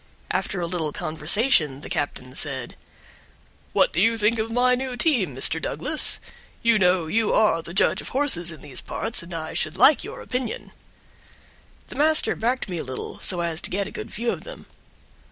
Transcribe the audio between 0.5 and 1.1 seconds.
a little